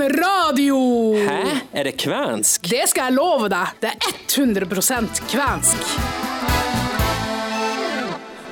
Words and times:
Radio! 0.00 1.12
Hæ? 1.14 1.60
Er 1.72 1.84
det 1.84 1.98
kvensk? 2.00 2.64
Det 2.70 2.86
skal 2.88 3.10
jeg 3.10 3.16
love 3.18 3.50
deg. 3.52 3.74
Det 3.82 3.90
er 3.92 4.14
100% 4.32 5.20
kvensk. 5.28 5.90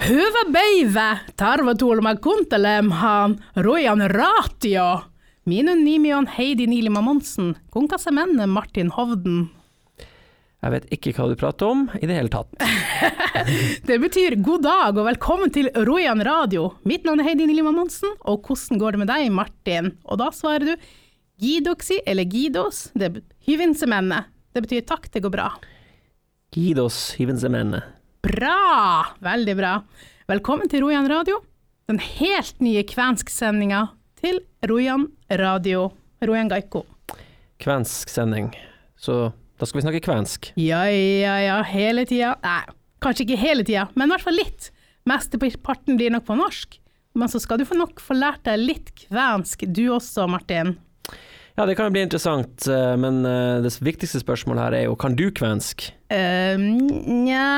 Hyvä 0.08 0.42
päivä, 0.52 2.16
kuntelem 2.20 2.90
han 2.90 3.38
Rojan 3.56 4.10
ratio. 4.10 5.00
Minun 5.44 5.84
nimion 5.84 6.26
Heidi 6.26 6.66
Nilima 6.66 7.00
Monsen, 7.00 7.56
kuinka 7.70 7.96
menne 8.10 8.46
Martin 8.46 8.90
Hovden. 8.90 9.48
Jeg 10.62 10.70
vet 10.70 10.86
ikke 10.90 11.12
hva 11.16 11.28
du 11.30 11.36
prater 11.36 11.66
om 11.66 11.88
i 12.00 12.06
det 12.06 12.16
hele 12.18 12.28
tatt. 12.28 12.48
Det 13.88 13.98
betyr 14.02 14.36
god 14.42 14.62
dag 14.62 14.96
og 14.98 15.06
velkommen 15.06 15.50
til 15.50 15.70
Rojan 15.86 16.20
radio. 16.26 16.74
Mitt 16.84 17.04
navn 17.04 17.20
er 17.20 17.30
Heidi 17.30 17.46
Nilima 17.46 17.70
Monsen, 17.70 18.10
og 18.20 18.42
hvordan 18.44 18.78
går 18.78 18.92
det 18.92 18.98
med 18.98 19.08
deg, 19.08 19.30
Martin? 19.32 19.92
Og 20.04 20.18
da 20.18 20.32
svarer 20.34 20.66
du 20.66 20.74
Gidoksi 21.40 22.00
eller 22.06 22.22
Gidos, 22.24 22.90
det 22.94 23.20
hyvinsemenne. 23.46 24.24
Det 24.52 24.62
betyr 24.64 24.80
takk, 24.82 25.04
det 25.12 25.20
går 25.22 25.30
bra. 25.30 25.52
Gidos 26.50 27.12
hyvinsemenne. 27.14 27.78
Bra! 28.26 29.04
Veldig 29.22 29.54
bra. 29.60 29.76
Velkommen 30.26 30.66
til 30.66 30.82
Rojan 30.82 31.06
radio, 31.06 31.36
den 31.86 32.00
helt 32.02 32.58
nye 32.58 32.82
kvensk-sendinga 32.82 33.84
til 34.18 34.40
Rojan 34.66 35.06
radio. 35.30 35.92
Rojan 36.26 36.50
Gaiko. 36.50 36.82
Kvensk 37.62 38.10
sending. 38.10 38.50
Så 38.98 39.30
da 39.30 39.70
skal 39.70 39.78
vi 39.78 39.86
snakke 39.86 40.02
kvensk. 40.08 40.50
Ja, 40.58 40.82
ja, 40.90 41.38
ja, 41.44 41.60
hele 41.70 42.02
tida. 42.10 42.34
Nei, 42.42 42.74
kanskje 42.98 43.28
ikke 43.28 43.38
hele 43.44 43.62
tida, 43.62 43.86
men 43.94 44.10
i 44.10 44.16
hvert 44.16 44.26
fall 44.26 44.40
litt. 44.40 44.72
Mesteparten 45.06 46.02
blir 46.02 46.10
nok 46.10 46.26
på 46.26 46.40
norsk. 46.42 46.80
Men 47.14 47.30
så 47.30 47.38
skal 47.38 47.62
du 47.62 47.66
få 47.70 47.78
nok 47.78 48.02
få 48.02 48.18
lært 48.18 48.42
deg 48.50 48.58
litt 48.58 48.92
kvensk, 49.06 49.68
du 49.70 49.84
også, 49.94 50.26
Martin. 50.26 50.74
Ja, 51.58 51.64
det 51.66 51.74
kan 51.74 51.88
jo 51.88 51.96
bli 51.96 52.04
interessant, 52.06 52.68
eh, 52.70 52.92
men 53.02 53.24
eh, 53.26 53.58
det 53.64 53.72
viktigste 53.82 54.20
spørsmålet 54.22 54.62
her 54.62 54.76
er 54.78 54.84
jo, 54.86 54.94
kan 54.94 55.16
du 55.18 55.24
kvensk? 55.34 55.88
Uh, 56.06 56.54
Nja 56.54 57.48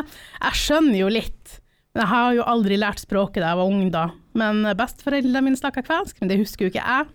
Jeg 0.00 0.56
skjønner 0.56 0.96
jo 1.02 1.10
litt. 1.12 1.58
Men 1.92 2.06
jeg 2.06 2.12
har 2.14 2.30
jo 2.38 2.46
aldri 2.48 2.78
lært 2.80 3.02
språket 3.04 3.42
da 3.44 3.52
jeg 3.52 3.60
var 3.60 3.72
ung, 3.72 3.84
da. 3.92 4.06
Men 4.36 4.64
besteforeldrene 4.76 5.44
mine 5.44 5.60
snakka 5.60 5.84
kvensk, 5.84 6.16
men 6.20 6.32
det 6.32 6.40
husker 6.40 6.64
jo 6.66 6.72
ikke 6.72 6.84
jeg. 6.84 7.12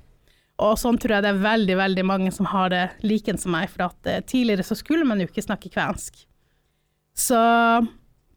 Og 0.61 0.77
sånn 0.77 0.99
tror 1.01 1.15
jeg 1.15 1.25
det 1.25 1.31
er 1.33 1.41
veldig 1.41 1.77
veldig 1.79 2.05
mange 2.05 2.33
som 2.33 2.49
har 2.51 2.69
det 2.73 2.83
liken 3.05 3.39
som 3.41 3.55
meg, 3.55 3.71
for 3.73 3.87
at 3.89 4.09
eh, 4.09 4.21
tidligere 4.21 4.65
så 4.65 4.77
skulle 4.77 5.07
man 5.07 5.21
jo 5.21 5.29
ikke 5.29 5.45
snakke 5.45 5.71
kvensk. 5.73 6.21
Så, 7.17 7.39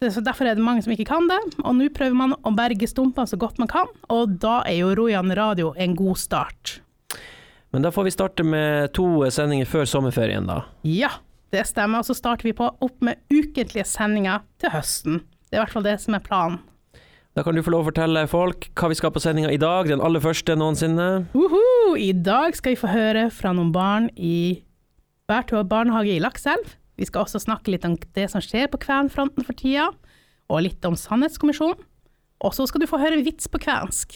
det, 0.01 0.09
så 0.15 0.25
derfor 0.25 0.49
er 0.49 0.57
det 0.57 0.65
mange 0.65 0.85
som 0.85 0.93
ikke 0.95 1.09
kan 1.09 1.29
det, 1.29 1.41
og 1.61 1.77
nå 1.77 1.91
prøver 1.93 2.17
man 2.17 2.33
å 2.41 2.53
berge 2.57 2.89
stumpene 2.89 3.29
så 3.29 3.37
godt 3.41 3.61
man 3.61 3.69
kan, 3.71 3.93
og 4.09 4.39
da 4.41 4.63
er 4.65 4.81
jo 4.81 4.95
Rojan 4.97 5.33
radio 5.37 5.73
en 5.77 5.95
god 5.97 6.21
start. 6.21 6.79
Men 7.75 7.83
da 7.83 7.89
får 7.91 8.03
vi 8.07 8.11
starte 8.11 8.43
med 8.47 8.93
to 8.95 9.03
sendinger 9.35 9.67
før 9.67 9.83
sommerferien, 9.83 10.45
da. 10.47 10.61
Ja, 10.87 11.09
det 11.51 11.65
stemmer, 11.67 11.99
og 11.99 12.07
så 12.07 12.13
starter 12.15 12.47
vi 12.47 12.53
på 12.55 12.69
opp 12.71 13.01
med 13.03 13.19
ukentlige 13.27 13.83
sendinger 13.89 14.45
til 14.63 14.71
høsten. 14.71 15.17
Det 15.49 15.57
er 15.57 15.59
i 15.59 15.61
hvert 15.65 15.73
fall 15.73 15.83
det 15.83 15.97
som 15.99 16.15
er 16.15 16.23
planen. 16.23 16.61
Da 17.35 17.43
kan 17.43 17.51
du 17.51 17.59
få 17.59 17.73
lov 17.73 17.83
å 17.83 17.89
fortelle 17.89 18.21
folk 18.31 18.69
hva 18.79 18.87
vi 18.93 18.95
skal 18.95 19.11
på 19.11 19.19
sendinga 19.19 19.49
i 19.51 19.59
dag, 19.59 19.89
den 19.91 19.99
aller 19.99 20.23
første 20.23 20.55
noensinne. 20.55 21.25
Uhu, 21.35 21.97
I 21.99 22.13
dag 22.15 22.55
skal 22.55 22.77
vi 22.77 22.79
få 22.79 22.93
høre 22.93 23.25
fra 23.35 23.51
noen 23.57 23.73
barn 23.75 24.07
i 24.15 24.61
Bærtua 25.27 25.65
barnehage 25.67 26.13
i 26.15 26.21
Lakselv. 26.23 26.77
Vi 26.95 27.09
skal 27.09 27.25
også 27.25 27.43
snakke 27.43 27.73
litt 27.73 27.83
om 27.83 27.97
det 28.15 28.29
som 28.31 28.39
skjer 28.39 28.71
på 28.71 28.79
kvenfronten 28.85 29.43
for 29.43 29.59
tida, 29.59 29.89
og 30.47 30.63
litt 30.63 30.87
om 30.87 30.95
Sannhetskommisjonen. 30.95 31.83
Og 32.39 32.55
så 32.55 32.69
skal 32.71 32.85
du 32.85 32.87
få 32.87 33.03
høre 33.03 33.19
vits 33.27 33.51
på 33.51 33.59
kvensk. 33.67 34.15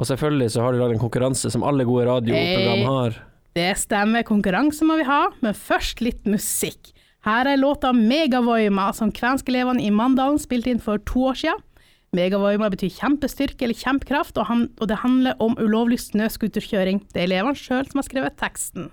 Og 0.00 0.08
selvfølgelig 0.08 0.54
så 0.54 0.64
har 0.64 0.72
du 0.72 0.80
lagd 0.80 0.96
en 0.96 1.02
konkurranse 1.02 1.50
som 1.52 1.64
alle 1.66 1.84
gode 1.84 2.06
radioprogram 2.08 2.86
har. 2.88 3.18
Det 3.58 3.70
stemmer, 3.76 4.24
konkurranse 4.24 4.86
må 4.88 4.96
vi 5.00 5.04
ha, 5.04 5.26
men 5.44 5.56
først 5.56 6.00
litt 6.00 6.24
musikk. 6.24 6.94
Her 7.26 7.50
er 7.50 7.60
låta 7.60 7.90
Megavoima, 7.92 8.86
som 8.96 9.10
kvenskelevene 9.12 9.82
i 9.84 9.90
Mandalen 9.92 10.40
spilte 10.40 10.72
inn 10.72 10.80
for 10.80 11.02
to 11.04 11.26
år 11.32 11.40
siden. 11.42 11.66
Megavoima 12.16 12.70
betyr 12.72 12.94
kjempestyrke 12.96 13.66
eller 13.66 13.76
kjempekraft, 13.76 14.38
og, 14.40 14.48
han, 14.48 14.64
og 14.80 14.88
det 14.90 15.02
handler 15.04 15.36
om 15.42 15.58
ulovlig 15.60 16.00
snøscooterkjøring. 16.08 17.04
Det 17.12 17.20
er 17.20 17.28
elevene 17.28 17.58
sjøl 17.58 17.84
som 17.90 18.00
har 18.00 18.08
skrevet 18.08 18.40
teksten. 18.40 18.88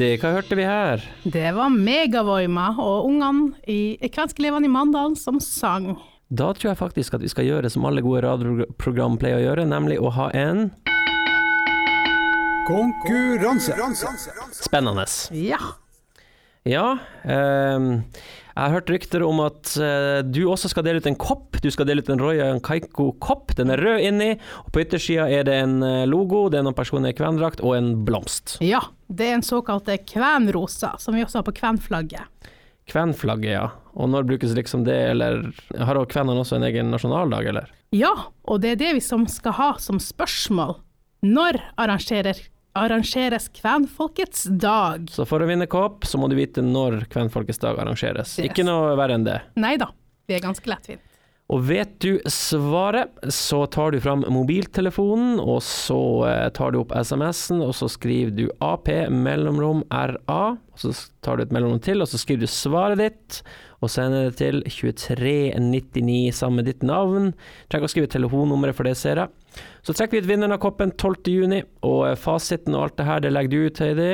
Ja, 0.00 0.14
hva 0.16 0.30
hørte 0.32 0.56
vi 0.56 0.64
her? 0.64 1.02
Det 1.28 1.50
var 1.52 1.68
Megavoima 1.68 2.70
og 2.80 3.04
ungene 3.10 3.58
i 3.68 3.98
Kvenskelevene 4.08 4.64
i 4.64 4.72
Mandalen 4.72 5.16
som 5.18 5.36
sang. 5.44 5.90
Da 6.32 6.54
tror 6.56 6.70
jeg 6.70 6.78
faktisk 6.80 7.18
at 7.18 7.24
vi 7.24 7.28
skal 7.28 7.44
gjøre 7.44 7.68
som 7.68 7.84
alle 7.84 8.00
gode 8.00 8.22
radioprogram 8.24 9.18
pleier 9.20 9.42
å 9.42 9.44
gjøre, 9.44 9.66
nemlig 9.68 9.98
å 10.00 10.08
ha 10.16 10.30
en 10.32 10.70
Konkurranse. 12.70 13.76
spennende. 14.56 15.04
Ja. 15.36 15.58
Ja, 16.70 16.98
ehm, 17.24 18.04
jeg 18.50 18.60
har 18.60 18.74
hørt 18.76 18.90
rykter 18.92 19.24
om 19.26 19.40
at 19.42 19.72
eh, 19.80 20.20
du 20.26 20.42
også 20.50 20.70
skal 20.70 20.84
dele 20.86 21.00
ut 21.00 21.08
en 21.08 21.18
kopp. 21.18 21.58
Du 21.64 21.70
skal 21.72 21.88
dele 21.88 22.04
ut 22.04 22.10
en 22.12 22.20
Roya 22.22 22.50
Kaiko-kopp. 22.62 23.54
Den 23.58 23.72
er 23.74 23.80
rød 23.82 24.04
inni, 24.06 24.30
og 24.62 24.70
på 24.74 24.82
yttersida 24.84 25.26
er 25.32 25.46
det 25.48 25.56
en 25.64 25.80
eh, 25.86 26.06
logo, 26.10 26.46
det 26.52 26.60
er 26.60 26.66
noen 26.66 26.76
personer 26.76 27.14
i 27.14 27.16
kvendrakt 27.16 27.62
og 27.64 27.76
en 27.78 27.94
blomst. 28.06 28.58
ja. 28.64 28.84
Det 29.10 29.26
er 29.26 29.32
en 29.34 29.42
såkalt 29.42 29.88
kvenrosa, 30.06 30.92
som 31.02 31.16
vi 31.18 31.24
også 31.24 31.40
har 31.40 31.46
på 31.48 31.56
kvenflagget. 31.56 32.52
Kvenflagget, 32.86 33.50
ja. 33.56 33.64
Og 33.98 34.06
når 34.12 34.28
brukes 34.28 34.52
liksom 34.54 34.84
det, 34.86 34.94
eller 35.16 35.40
har 35.74 35.98
også 35.98 36.12
kvenene 36.12 36.44
også 36.44 36.60
en 36.60 36.66
egen 36.68 36.92
nasjonaldag, 36.94 37.48
eller? 37.50 37.72
Ja, 37.90 38.12
og 38.46 38.60
det 38.62 38.76
er 38.76 38.78
det 38.78 38.92
vi 39.00 39.02
som 39.02 39.26
skal 39.26 39.56
ha 39.58 39.68
som 39.82 39.98
spørsmål. 39.98 40.76
Når 41.26 41.58
arrangerer, 41.74 42.38
arrangeres 42.78 43.48
kvenfolkets 43.56 44.44
dag? 44.44 45.08
Så 45.10 45.26
for 45.28 45.42
å 45.42 45.48
vinne 45.48 45.66
kopp, 45.70 46.06
så 46.06 46.20
må 46.20 46.30
du 46.30 46.36
vite 46.38 46.62
når 46.64 47.04
Kvenfolkets 47.12 47.62
dag 47.62 47.78
arrangeres. 47.82 48.36
Yes. 48.38 48.50
Ikke 48.50 48.66
noe 48.66 48.94
verre 48.98 49.18
enn 49.18 49.26
det. 49.26 49.40
Nei 49.60 49.76
da, 49.80 49.90
vi 50.30 50.38
er 50.38 50.44
ganske 50.44 50.70
lettvint. 50.70 51.02
Og 51.50 51.64
vet 51.66 51.96
du 51.98 52.20
svaret, 52.30 53.10
så 53.34 53.64
tar 53.74 53.90
du 53.90 53.98
fram 54.02 54.22
mobiltelefonen, 54.30 55.40
og 55.42 55.58
så 55.66 55.98
eh, 56.28 56.44
tar 56.54 56.70
du 56.70 56.78
opp 56.84 56.94
SMS-en, 56.94 57.64
og 57.64 57.74
så 57.74 57.88
skriver 57.90 58.30
du 58.36 58.44
AP 58.62 58.92
mellomrom 59.10 59.82
RA, 59.90 60.44
og 60.54 60.78
så 60.78 60.94
tar 61.26 61.40
du 61.40 61.44
et 61.44 61.54
mellomrom 61.54 61.82
til, 61.82 62.04
og 62.04 62.10
så 62.10 62.20
skriver 62.22 62.46
du 62.46 62.54
svaret 62.54 63.02
ditt, 63.02 63.40
og 63.82 63.90
sender 63.90 64.28
det 64.28 64.38
til 64.38 64.62
2399 64.68 66.36
sammen 66.38 66.60
med 66.60 66.70
ditt 66.70 66.86
navn. 66.86 67.32
Trenger 67.66 67.82
ikke 67.82 67.90
å 67.90 67.94
skrive 67.96 68.14
telefonnummeret, 68.14 68.78
for 68.78 68.86
det 68.86 68.94
ser 69.00 69.24
jeg. 69.24 69.60
Så 69.82 69.96
trekker 69.96 70.20
vi 70.20 70.22
ut 70.22 70.30
vinneren 70.30 70.54
av 70.54 70.62
koppen 70.62 70.94
12. 70.94 71.32
juni, 71.34 71.64
og 71.82 72.12
eh, 72.12 72.18
fasiten 72.20 72.78
og 72.78 72.86
alt 72.86 73.00
det 73.00 73.10
her, 73.10 73.24
det 73.26 73.34
legger 73.34 73.50
du 73.56 73.64
ut, 73.66 73.82
Heidi. 73.82 74.12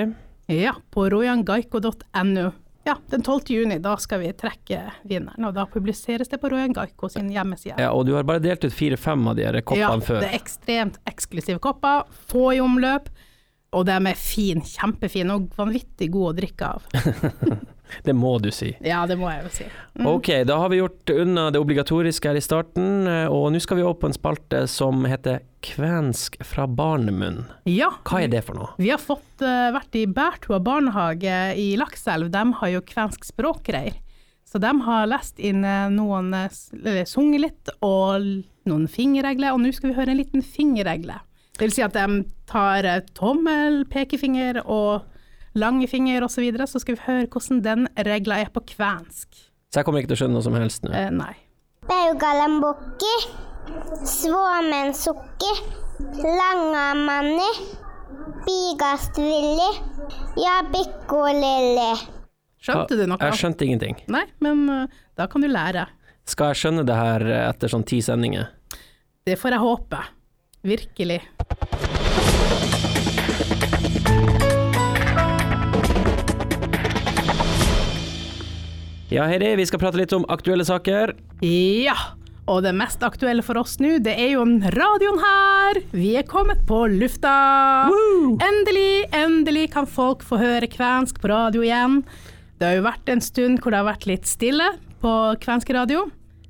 Ja, 0.56 0.78
på 0.94 1.10
royangaiko.no. 1.12 2.52
Ja, 2.86 2.94
den 3.10 3.22
12. 3.22 3.40
juni, 3.48 3.78
da 3.82 3.96
skal 3.98 4.20
vi 4.22 4.28
trekke 4.38 4.78
vinneren, 5.10 5.48
og 5.48 5.56
da 5.56 5.64
publiseres 5.66 6.30
det 6.30 6.38
på 6.38 6.52
Royan 6.52 6.70
Gaiko 6.76 7.08
sin 7.10 7.32
hjemmeside. 7.34 7.74
Ja, 7.82 7.88
og 7.90 8.04
du 8.06 8.12
har 8.14 8.22
bare 8.28 8.38
delt 8.44 8.62
ut 8.62 8.74
fire-fem 8.74 9.26
av 9.26 9.34
de 9.40 9.48
koppene 9.66 9.98
ja, 9.98 10.04
før. 10.06 10.20
det 10.22 10.28
er 10.30 10.38
ekstremt 10.38 11.00
eksklusive 11.10 11.58
kopper, 11.64 12.04
få 12.30 12.52
i 12.54 12.60
omløp, 12.62 13.10
og 13.74 13.88
de 13.88 13.96
er 13.98 14.20
fin, 14.20 14.62
kjempefine 14.62 15.34
og 15.34 15.48
vanvittig 15.58 16.12
gode 16.14 16.36
å 16.36 16.38
drikke 16.38 16.70
av. 16.76 16.86
Det 18.02 18.14
må 18.16 18.36
du 18.42 18.50
si. 18.54 18.72
Ja, 18.84 19.04
det 19.08 19.18
må 19.20 19.28
jeg 19.30 19.44
jo 19.44 19.52
si. 19.54 19.66
Mm. 19.96 20.06
Ok, 20.10 20.30
da 20.48 20.58
har 20.60 20.72
vi 20.72 20.80
gjort 20.80 21.12
unna 21.14 21.48
det 21.54 21.60
obligatoriske 21.62 22.30
her 22.30 22.38
i 22.38 22.44
starten, 22.44 23.06
eh, 23.10 23.26
og 23.32 23.50
nå 23.54 23.60
skal 23.62 23.80
vi 23.80 23.86
opp 23.86 24.02
på 24.02 24.10
en 24.10 24.16
spalte 24.16 24.64
som 24.70 25.06
heter 25.08 25.44
Kvensk 25.66 26.38
fra 26.46 26.66
barnemunn. 26.70 27.44
Ja, 27.66 27.90
Hva 28.06 28.22
er 28.22 28.30
det 28.30 28.44
for 28.46 28.58
noe? 28.58 28.74
vi 28.78 28.92
har 28.92 29.00
fått 29.02 29.42
uh, 29.42 29.72
vært 29.74 29.96
i 29.98 30.04
Bærtua 30.06 30.60
barnehage 30.62 31.38
i 31.58 31.72
Lakselv, 31.80 32.30
de 32.30 32.44
har 32.60 32.74
jo 32.74 32.84
kvensk 32.86 33.26
språkgreier. 33.26 33.96
Så 34.46 34.60
de 34.62 34.70
har 34.86 35.08
lest 35.10 35.40
inn 35.42 35.64
eh, 35.66 35.88
noen, 35.90 36.30
eller 36.30 37.08
sunget 37.10 37.42
litt, 37.42 37.72
og 37.82 38.28
noen 38.68 38.86
fingerregler, 38.90 39.56
og 39.56 39.64
nå 39.64 39.72
skal 39.74 39.90
vi 39.90 39.96
høre 39.98 40.14
en 40.14 40.20
liten 40.20 40.44
fingerregle. 40.44 41.18
Det 41.56 41.64
vil 41.64 41.74
si 41.74 41.82
at 41.82 41.96
de 41.96 42.22
tar 42.46 42.86
tommel, 43.16 43.82
pekefinger 43.90 44.60
og 44.62 45.06
langefinger 45.58 46.24
og 46.26 46.32
så 46.32 46.44
videre, 46.44 46.68
så 46.68 46.80
skal 46.82 46.96
vi 46.96 47.04
høre 47.06 47.28
hvordan 47.32 47.62
den 47.64 47.88
regla 48.06 48.40
er 48.44 48.52
på 48.52 48.62
kvensk. 48.74 49.28
Så 49.72 49.80
jeg 49.80 49.88
kommer 49.88 50.02
ikke 50.02 50.12
til 50.12 50.18
å 50.18 50.20
skjønne 50.22 50.38
noe 50.38 50.46
som 50.46 50.56
helst 50.58 50.86
nå. 50.86 50.92
Eh, 50.94 51.10
nei. 51.14 51.34
Baugalambukki, 51.86 53.14
Suomensukki, 54.06 55.52
Langamanni, 56.22 57.50
bigastvilli, 58.46 59.70
ja 60.42 60.58
Pikkulilli. 60.72 61.90
Skjønte 62.66 62.98
du 62.98 63.04
noe? 63.06 63.20
Jeg 63.22 63.38
skjønte 63.38 63.66
ingenting. 63.68 64.00
Nei, 64.10 64.24
men 64.42 64.66
uh, 64.66 65.00
da 65.18 65.28
kan 65.30 65.44
du 65.44 65.48
lære. 65.50 65.86
Skal 66.26 66.50
jeg 66.50 66.64
skjønne 66.64 66.86
det 66.88 66.98
her 66.98 67.26
etter 67.46 67.70
sånn 67.70 67.86
ti 67.86 68.00
sendinger? 68.02 68.50
Det 69.26 69.38
får 69.38 69.54
jeg 69.54 69.62
håpe. 69.62 70.02
Virkelig. 70.66 71.20
Ja, 79.06 79.22
Heidi, 79.30 79.52
vi 79.54 79.66
skal 79.68 79.78
prate 79.78 80.00
litt 80.00 80.10
om 80.16 80.24
aktuelle 80.34 80.64
saker. 80.66 81.12
Ja, 81.46 81.94
og 82.50 82.64
det 82.64 82.72
mest 82.74 83.04
aktuelle 83.06 83.44
for 83.46 83.60
oss 83.60 83.76
nå, 83.78 84.00
det 84.02 84.16
er 84.18 84.32
jo 84.32 84.42
en 84.42 84.56
radioen 84.74 85.20
her. 85.22 85.78
Vi 85.94 86.16
er 86.18 86.26
kommet 86.26 86.64
på 86.66 86.80
lufta. 86.90 87.34
Endelig, 88.42 89.06
endelig 89.14 89.68
kan 89.76 89.86
folk 89.86 90.26
få 90.26 90.40
høre 90.42 90.66
kvensk 90.70 91.20
på 91.22 91.30
radio 91.30 91.62
igjen. 91.62 92.00
Det 92.58 92.66
har 92.66 92.80
jo 92.80 92.86
vært 92.88 93.14
en 93.14 93.22
stund 93.22 93.62
hvor 93.62 93.70
det 93.70 93.78
har 93.78 93.88
vært 93.92 94.08
litt 94.10 94.26
stille 94.26 94.72
på 95.02 95.14
kvensk 95.42 95.70
radio. 95.76 96.08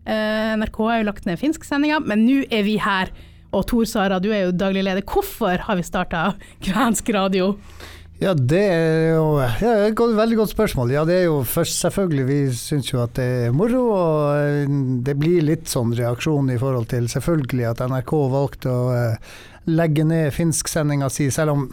Eh, 0.09 0.57
NRK 0.57 0.81
har 0.87 1.03
jo 1.03 1.09
lagt 1.11 1.29
ned 1.29 1.41
finsksendinga, 1.43 2.01
men 2.09 2.25
nå 2.25 2.39
er 2.49 2.65
vi 2.65 2.79
her. 2.81 3.13
Og 3.53 3.67
Tor 3.69 3.85
Sara, 3.89 4.17
du 4.17 4.31
er 4.33 4.47
jo 4.47 4.57
daglig 4.57 4.87
leder. 4.87 5.05
Hvorfor 5.05 5.61
har 5.69 5.77
vi 5.77 5.85
starta 5.85 6.31
kvensk 6.65 7.13
radio? 7.13 7.53
Ja, 8.17 8.33
det 8.33 8.63
er 8.65 9.11
jo 9.19 9.25
ja, 9.61 9.73
et 9.91 9.99
veldig 10.01 10.39
godt 10.39 10.55
spørsmål. 10.55 10.95
Ja, 10.95 11.03
det 11.05 11.19
er 11.19 11.27
jo 11.27 11.43
først 11.45 11.83
selvfølgelig, 11.85 12.25
vi 12.31 12.39
syns 12.57 12.89
jo 12.89 13.03
at 13.03 13.13
det 13.19 13.27
er 13.49 13.53
moro, 13.53 13.83
og 13.93 14.77
det 15.05 15.19
blir 15.21 15.45
litt 15.45 15.69
sånn 15.69 15.93
reaksjon 15.97 16.49
i 16.55 16.57
forhold 16.61 16.89
til 16.95 17.11
selvfølgelig 17.13 17.67
at 17.75 17.83
NRK 17.85 18.15
valgte 18.33 18.73
å 18.73 18.87
eh, 18.95 19.35
legge 19.69 20.07
ned 20.09 20.33
finsksendinga 20.33 21.11
si, 21.13 21.29
selv 21.35 21.59
om 21.59 21.69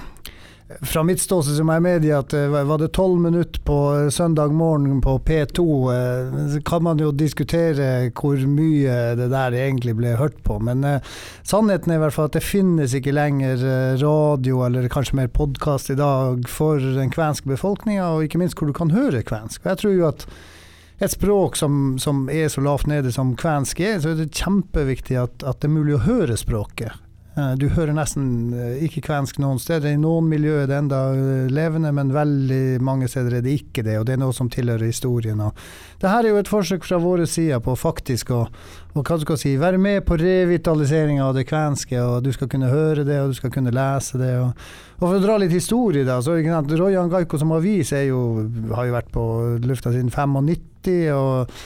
fra 0.82 1.04
mitt 1.04 1.22
ståsted 1.22 1.58
som 1.58 1.70
er 1.70 1.82
med 1.84 2.06
i 2.06 2.12
at 2.16 2.34
eh, 2.34 2.48
var 2.50 2.80
det 2.80 2.94
tolv 2.96 3.20
minutter 3.22 3.62
på 3.68 3.78
eh, 3.98 4.10
søndag 4.10 4.54
morgen 4.56 5.02
på 5.04 5.18
P2, 5.20 5.66
eh, 5.94 6.38
så 6.54 6.62
kan 6.66 6.84
man 6.84 7.02
jo 7.02 7.12
diskutere 7.12 8.10
hvor 8.16 8.40
mye 8.48 9.14
det 9.20 9.30
der 9.34 9.58
egentlig 9.58 9.96
ble 10.00 10.16
hørt 10.20 10.40
på. 10.48 10.60
Men 10.64 10.84
eh, 10.88 11.14
sannheten 11.44 11.94
er 11.94 12.00
i 12.00 12.04
hvert 12.06 12.16
fall 12.16 12.32
at 12.32 12.38
det 12.40 12.46
finnes 12.46 12.96
ikke 12.96 13.16
lenger 13.16 13.68
radio, 14.02 14.64
eller 14.66 14.90
kanskje 14.92 15.20
mer 15.20 15.32
podkast 15.34 15.92
i 15.94 16.00
dag, 16.00 16.48
for 16.50 16.80
den 16.80 17.14
kvenske 17.14 17.50
befolkninga, 17.50 18.10
og 18.16 18.26
ikke 18.26 18.42
minst 18.42 18.58
hvor 18.58 18.72
du 18.72 18.76
kan 18.78 18.94
høre 18.96 19.24
kvensk. 19.28 19.68
Jeg 19.68 19.84
tror 19.84 19.96
jo 19.98 20.10
at 20.10 20.28
et 21.04 21.12
språk 21.12 21.58
som, 21.60 21.98
som 22.00 22.28
er 22.32 22.48
så 22.52 22.64
lavt 22.64 22.88
nede 22.88 23.12
som 23.12 23.36
kvensk 23.36 23.82
er, 23.84 23.98
så 24.00 24.14
er 24.14 24.22
det 24.22 24.32
kjempeviktig 24.38 25.20
at, 25.20 25.44
at 25.44 25.60
det 25.60 25.68
er 25.68 25.76
mulig 25.76 25.98
å 25.98 26.06
høre 26.06 26.38
språket. 26.40 27.03
Eh, 27.36 27.54
Du 27.58 27.66
hører 27.74 27.96
nesten 27.98 28.54
eh, 28.54 28.84
ikke 28.86 29.02
kvensk 29.08 29.40
noen 29.42 29.58
steder. 29.62 29.96
I 29.96 30.02
noen 30.02 30.28
miljøer 30.30 30.68
er 30.68 30.70
det 30.70 30.78
enda 30.84 31.00
eh, 31.18 31.48
levende, 31.50 31.90
men 31.96 32.14
veldig 32.14 32.82
mange 32.86 33.10
steder 33.10 33.40
er 33.40 33.46
det 33.46 33.56
ikke 33.58 33.86
det, 33.86 33.98
og 34.00 34.06
det 34.06 34.16
er 34.16 34.22
noe 34.22 34.36
som 34.38 34.52
tilhører 34.54 34.86
historien. 34.86 35.42
Og 35.42 35.58
det 36.02 36.12
her 36.12 36.22
er 36.28 36.34
jo 36.36 36.42
et 36.44 36.52
forsøk 36.52 36.86
fra 36.86 37.00
våre 37.02 37.26
sider 37.30 37.64
på 37.64 37.74
faktisk 37.80 38.34
å 38.36 38.44
si, 39.40 39.56
være 39.58 39.82
med 39.82 40.04
på 40.06 40.18
revitaliseringa 40.22 41.26
av 41.26 41.38
det 41.40 41.48
kvenske, 41.50 41.98
og 42.04 42.22
du 42.26 42.30
skal 42.36 42.52
kunne 42.52 42.70
høre 42.70 43.06
det, 43.08 43.18
og 43.24 43.34
du 43.34 43.40
skal 43.40 43.54
kunne 43.56 43.74
lese 43.74 44.22
det. 44.22 44.36
Og, 44.38 44.68
og 45.00 45.08
for 45.08 45.18
å 45.18 45.24
dra 45.24 45.40
litt 45.42 45.56
historie, 45.56 46.06
da, 46.06 46.20
så 46.22 46.38
sant, 46.38 46.76
Royan 46.78 47.10
Gaiko 47.10 47.42
som 47.42 47.56
avis 47.58 47.96
er 47.98 48.12
jo, 48.12 48.22
har 48.76 48.92
jo 48.92 49.00
vært 49.00 49.10
på 49.16 49.26
lufta 49.66 49.96
siden 49.96 50.14
95, 50.14 51.10
og 51.18 51.58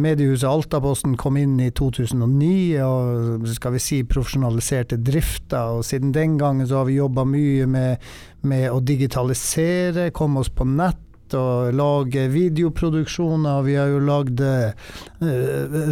Mediehuset 0.00 0.48
Altaposten 0.48 1.16
kom 1.20 1.36
inn 1.36 1.58
i 1.60 1.70
2009 1.76 2.50
og 2.86 3.48
skal 3.52 3.74
vi 3.76 3.82
si 3.82 4.00
profesjonaliserte 4.08 4.96
drifta, 5.04 5.66
og 5.76 5.84
siden 5.84 6.14
den 6.14 6.38
gangen 6.40 6.68
så 6.68 6.80
har 6.80 6.88
vi 6.88 7.00
jobba 7.00 7.26
mye 7.28 7.66
med, 7.68 8.06
med 8.48 8.70
å 8.72 8.80
digitalisere, 8.80 10.08
komme 10.16 10.40
oss 10.40 10.52
på 10.54 10.66
nett 10.68 11.00
og 11.34 11.72
lage 11.74 12.26
videoproduksjoner. 12.32 13.62
Vi 13.66 13.76
har 13.78 13.90
jo 13.92 14.02
lagd 14.04 14.42
eh, 14.44 14.92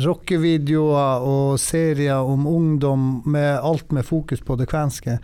rockevideoer 0.05 1.27
og 1.27 1.59
serier 1.61 2.21
om 2.21 2.47
ungdom 2.47 3.23
med 3.27 3.59
alt 3.59 3.93
med 3.93 4.07
fokus 4.07 4.45
på 4.45 4.59
det 4.61 4.69
kvenske. 4.71 5.19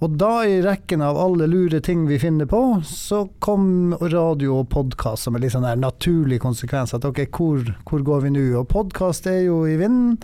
Og 0.00 0.14
da, 0.16 0.46
i 0.48 0.62
rekken 0.64 1.02
av 1.04 1.18
alle 1.20 1.44
lure 1.44 1.76
ting 1.84 2.06
vi 2.08 2.16
finner 2.18 2.48
på, 2.48 2.60
så 2.88 3.26
kom 3.44 3.92
radio 4.00 4.62
og 4.62 4.70
podkast 4.72 5.26
som 5.26 5.36
en 5.36 5.44
litt 5.44 5.52
sånn 5.52 5.66
der 5.66 5.76
naturlig 5.76 6.38
konsekvens. 6.40 6.94
At 6.96 7.04
ok, 7.04 7.26
hvor, 7.36 7.66
hvor 7.84 8.06
går 8.06 8.24
vi 8.24 8.30
nå? 8.32 8.44
Og 8.62 8.64
podkast 8.72 9.28
er 9.28 9.42
jo 9.44 9.58
i 9.68 9.76
vinden. 9.76 10.16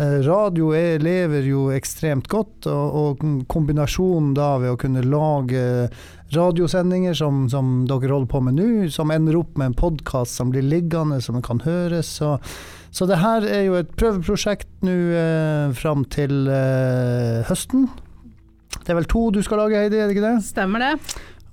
Eh, 0.00 0.22
Radio 0.24 0.70
er, 0.72 1.04
lever 1.04 1.44
jo 1.50 1.66
ekstremt 1.76 2.30
godt, 2.32 2.70
og, 2.72 2.96
og 3.02 3.44
kombinasjonen 3.52 4.32
da 4.38 4.54
ved 4.64 4.72
å 4.72 4.80
kunne 4.80 5.04
lage 5.04 5.90
radiosendinger 6.32 7.20
som, 7.20 7.44
som 7.52 7.84
dere 7.84 8.14
holder 8.14 8.32
på 8.32 8.44
med 8.48 8.56
nå, 8.62 8.70
som 8.94 9.12
ender 9.12 9.42
opp 9.42 9.60
med 9.60 9.74
en 9.74 9.78
podkast 9.84 10.40
som 10.40 10.56
blir 10.56 10.64
liggende, 10.64 11.20
som 11.20 11.36
kan 11.44 11.60
høres. 11.68 12.16
Så, 12.16 12.38
så 12.88 13.04
det 13.12 13.20
her 13.20 13.44
er 13.44 13.66
jo 13.68 13.76
et 13.76 13.92
prøveprosjekt 14.00 14.70
nå 14.88 14.98
eh, 15.20 15.72
fram 15.76 16.08
til 16.16 16.46
eh, 16.48 17.44
høsten. 17.52 17.90
Det 18.84 18.94
er 18.94 19.00
vel 19.00 19.10
to 19.10 19.28
du 19.34 19.42
skal 19.44 19.62
lage, 19.64 19.82
Heidi, 19.82 19.98
er 19.98 20.08
det 20.08 20.16
ikke 20.16 20.28
det? 20.28 20.36
Stemmer 20.46 20.84
det? 20.84 20.94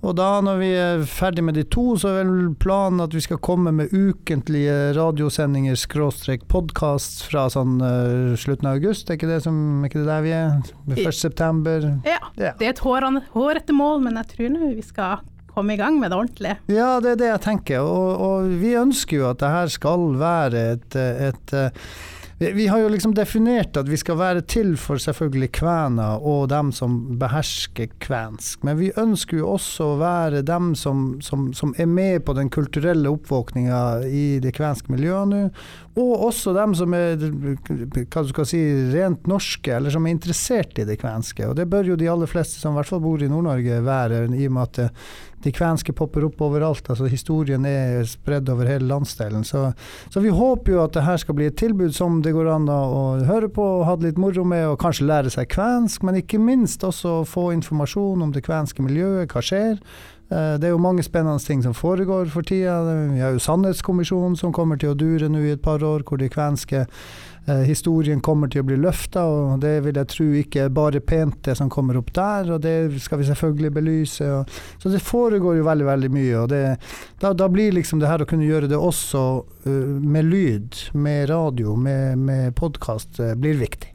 Og 0.06 0.14
da 0.14 0.28
når 0.44 0.60
vi 0.60 0.70
er 0.78 1.04
ferdig 1.10 1.44
med 1.48 1.56
de 1.58 1.64
to, 1.72 1.96
så 1.98 2.12
er 2.12 2.18
vel 2.20 2.52
planen 2.62 3.02
at 3.02 3.14
vi 3.16 3.24
skal 3.26 3.40
komme 3.44 3.72
med 3.74 3.94
ukentlige 3.96 4.94
radiosendinger 4.98 5.78
skråstrek 5.80 6.46
podkast 6.52 7.24
fra 7.26 7.48
sånn 7.50 7.80
uh, 7.82 8.36
slutten 8.38 8.70
av 8.70 8.78
august, 8.78 9.10
er 9.10 9.18
ikke 9.18 9.32
det, 9.32 9.42
som, 9.48 9.56
er 9.82 9.90
ikke 9.90 10.04
det 10.04 10.12
der 10.12 10.26
vi 10.26 10.36
er? 10.38 10.60
1. 10.94 11.10
september? 11.18 11.88
Ja. 12.06 12.20
Ja. 12.38 12.54
Det 12.60 12.70
er 12.70 12.76
et 12.76 12.84
hårete 12.86 13.76
mål, 13.76 14.04
men 14.06 14.22
jeg 14.22 14.30
tror 14.36 14.54
nå 14.54 14.76
vi 14.76 14.86
skal 14.86 15.24
komme 15.56 15.74
i 15.74 15.80
gang 15.80 15.98
med 16.00 16.12
det 16.12 16.20
ordentlig. 16.20 16.54
Ja, 16.70 16.98
det 17.02 17.16
er 17.16 17.22
det 17.22 17.32
jeg 17.32 17.44
tenker. 17.46 17.88
Og, 17.88 18.22
og 18.22 18.52
vi 18.62 18.76
ønsker 18.78 19.22
jo 19.22 19.30
at 19.32 19.40
det 19.42 19.54
her 19.54 19.72
skal 19.72 20.10
være 20.20 20.66
et, 20.76 20.98
et 21.00 21.56
eh, 21.56 21.86
vi, 22.38 22.52
vi 22.52 22.68
har 22.68 22.80
jo 22.80 22.90
liksom 22.92 23.14
definert 23.16 23.78
at 23.80 23.88
vi 23.88 23.98
skal 24.00 24.18
være 24.20 24.42
til 24.50 24.74
for 24.80 25.00
selvfølgelig 25.00 25.52
kvener 25.56 26.20
og 26.20 26.50
dem 26.52 26.72
som 26.76 26.98
behersker 27.20 27.94
kvensk, 28.04 28.66
men 28.68 28.80
vi 28.82 28.92
ønsker 29.00 29.40
jo 29.40 29.54
også 29.54 29.94
å 29.94 29.98
være 30.02 30.44
dem 30.48 30.74
som, 30.76 31.06
som, 31.24 31.48
som 31.56 31.72
er 31.80 31.88
med 31.88 32.26
på 32.28 32.36
den 32.36 32.52
kulturelle 32.52 33.12
oppvåkninga 33.16 33.82
i 34.10 34.26
det 34.44 34.52
kvenske 34.58 34.92
miljøet 34.92 35.32
nå, 35.32 35.42
og 35.96 36.26
også 36.28 36.52
dem 36.58 36.74
som 36.76 36.92
er 36.98 37.16
hva 37.16 38.24
du 38.26 38.34
skal 38.34 38.50
si, 38.50 38.60
rent 38.92 39.30
norske, 39.32 39.72
eller 39.78 39.94
som 39.94 40.04
er 40.04 40.18
interessert 40.18 40.76
i 40.82 40.84
det 40.88 40.98
kvenske. 41.00 41.46
Og 41.48 41.56
det 41.56 41.70
bør 41.72 41.94
jo 41.94 41.96
de 42.00 42.10
aller 42.12 42.28
fleste 42.28 42.60
som 42.60 42.76
i 42.76 42.82
hvert 42.82 42.90
fall 42.90 43.04
bor 43.06 43.24
i 43.24 43.30
Nord-Norge 43.32 43.80
være, 43.86 44.26
i 44.36 44.50
og 44.50 44.58
med 44.58 44.66
at 44.66 44.82
det, 44.82 44.90
de 45.44 45.52
kvenske 45.54 45.94
popper 45.94 46.26
opp 46.28 46.42
overalt. 46.42 46.90
altså 46.90 47.10
Historien 47.10 47.66
er 47.70 48.06
spredd 48.10 48.50
over 48.50 48.70
hele 48.70 48.88
landsdelen. 48.90 49.44
Så, 49.46 49.68
så 50.14 50.24
vi 50.24 50.34
håper 50.34 50.76
jo 50.76 50.82
at 50.84 50.96
det 50.96 51.06
her 51.06 51.20
skal 51.22 51.38
bli 51.38 51.50
et 51.52 51.58
tilbud 51.60 51.94
som 51.96 52.22
det 52.26 52.34
går 52.36 52.50
an 52.56 52.70
å, 52.72 53.04
høre 53.26 53.50
på 53.54 53.66
og 53.80 53.86
ha 53.90 53.96
det 53.98 54.10
litt 54.12 54.22
moro 54.22 54.46
med, 54.48 54.66
og 54.72 54.80
kanskje 54.82 55.10
lære 55.10 55.34
seg 55.34 55.50
kvensk, 55.54 56.06
men 56.06 56.22
ikke 56.22 56.42
minst 56.42 56.84
også 56.86 57.24
få 57.30 57.52
informasjon 57.56 58.26
om 58.26 58.34
det 58.36 58.46
kvenske 58.46 58.86
miljøet, 58.86 59.32
hva 59.32 59.44
skjer. 59.46 59.80
Eh, 60.30 60.58
Det 60.60 60.68
er 60.68 60.74
jo 60.74 60.82
mange 60.82 61.04
spennende 61.04 61.40
ting 61.40 61.62
som 61.64 61.74
foregår 61.74 62.26
for 62.34 62.42
tida. 62.42 62.82
Vi 63.14 63.22
har 63.22 63.36
jo 63.36 63.40
Sannhetskommisjonen 63.40 64.38
som 64.38 64.54
kommer 64.54 64.78
til 64.78 64.94
å 64.94 64.98
dure 64.98 65.30
nå 65.30 65.44
i 65.44 65.54
et 65.54 65.62
par 65.62 65.84
år, 65.84 66.04
hvor 66.04 66.18
de 66.18 66.30
kvenske 66.30 66.86
eh, 67.48 67.64
historien 67.70 68.22
kommer 68.22 68.50
til 68.50 68.64
å 68.64 68.66
bli 68.66 68.78
løfta, 68.82 69.26
og 69.26 69.62
det 69.62 69.84
vil 69.86 69.96
jeg 69.96 70.10
tro 70.10 70.26
ikke 70.42 70.66
er 70.66 70.74
bare 70.74 71.00
pent 71.00 71.44
det 71.46 71.56
som 71.58 71.70
kommer 71.70 71.98
opp 72.02 72.12
der, 72.14 72.56
og 72.56 72.62
det 72.66 73.00
skal 73.02 73.22
vi 73.22 73.30
selvfølgelig 73.30 73.74
belyse. 73.78 74.26
Og, 74.26 74.50
så 74.82 74.90
det 74.90 75.04
foregår 75.06 75.60
jo 75.60 75.70
veldig, 75.70 75.86
veldig 75.86 76.12
mye. 76.18 76.36
og 76.42 76.50
det, 76.50 76.64
da, 77.22 77.34
da 77.34 77.50
blir 77.50 77.78
liksom 77.78 78.02
det 78.02 78.10
her 78.10 78.26
å 78.26 78.30
kunne 78.30 78.50
gjøre 78.50 78.72
det 78.72 78.82
også 78.82 79.26
uh, 79.68 79.72
med 80.02 80.26
lyd, 80.26 80.76
med 80.94 81.30
radio, 81.30 81.76
med, 81.76 82.18
med 82.18 82.56
podkast, 82.56 83.22
blir 83.38 83.62
viktig. 83.62 83.92